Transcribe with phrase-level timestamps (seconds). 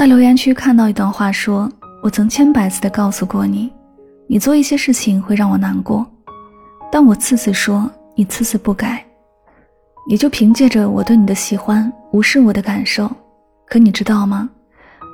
[0.00, 1.70] 在留言区看到一段话，说
[2.02, 3.70] ：“我曾千百次的告诉过你，
[4.26, 6.06] 你做一些事情会让我难过，
[6.90, 9.04] 但我次次说，你次次不改。
[10.08, 13.10] 你就凭借着我对你的喜欢，无视我的感受。
[13.66, 14.48] 可你知道吗？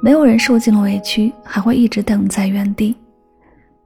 [0.00, 2.94] 没有人受尽了委屈，还会一直等在原地。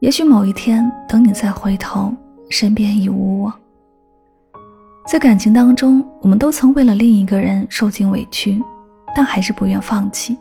[0.00, 2.14] 也许某一天，等你再回头，
[2.50, 3.54] 身边已无我。
[5.06, 8.62] 在感情当中，我们都曾为了另一个人受尽委屈，
[9.16, 10.36] 但还是不愿放弃。”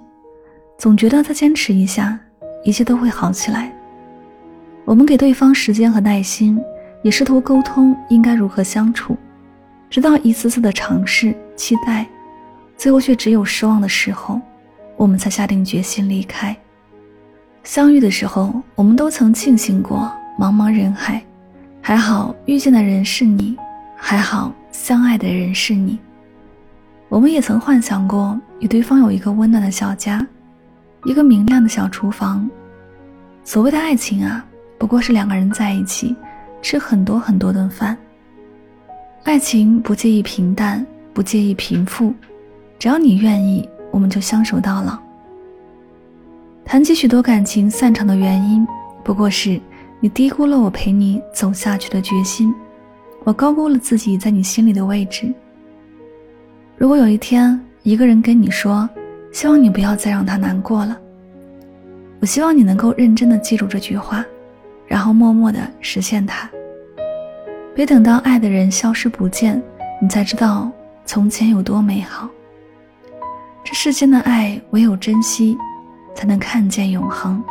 [0.79, 2.17] 总觉得再坚持一下，
[2.63, 3.69] 一切都会好起来。
[4.85, 6.57] 我们给对方时间和耐心，
[7.01, 9.17] 也试图沟通应该如何相处，
[9.89, 12.07] 直到一次次的尝试、期待，
[12.77, 14.39] 最后却只有失望的时候，
[14.95, 16.55] 我们才下定决心离开。
[17.65, 20.09] 相遇的时候，我们都曾庆幸过
[20.39, 21.21] 茫茫人海，
[21.81, 23.57] 还好遇见的人是你，
[23.97, 25.99] 还好相爱的人是你。
[27.09, 30.25] 我们也曾幻想过与对方有一个温暖的小家。
[31.05, 32.49] 一个明亮的小厨房，
[33.43, 34.45] 所谓的爱情啊，
[34.77, 36.15] 不过是两个人在一起
[36.61, 37.97] 吃很多很多顿饭。
[39.23, 42.13] 爱情不介意平淡，不介意贫富，
[42.77, 44.97] 只要你愿意，我们就相守到老。
[46.65, 48.67] 谈及许多感情散场的原因，
[49.03, 49.59] 不过是
[49.99, 52.53] 你低估了我陪你走下去的决心，
[53.23, 55.33] 我高估了自己在你心里的位置。
[56.77, 58.87] 如果有一天，一个人跟你说，
[59.31, 60.97] 希望你不要再让他难过了。
[62.19, 64.25] 我希望你能够认真的记住这句话，
[64.87, 66.49] 然后默默的实现它。
[67.73, 69.61] 别等到爱的人消失不见，
[70.01, 70.69] 你才知道
[71.05, 72.27] 从前有多美好。
[73.63, 75.57] 这世间的爱，唯有珍惜，
[76.13, 77.41] 才能看见永恒。